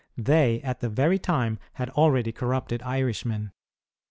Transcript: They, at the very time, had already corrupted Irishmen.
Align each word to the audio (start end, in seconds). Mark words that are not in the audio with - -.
They, 0.17 0.63
at 0.63 0.79
the 0.79 0.89
very 0.89 1.19
time, 1.19 1.59
had 1.73 1.91
already 1.91 2.31
corrupted 2.31 2.81
Irishmen. 2.81 3.51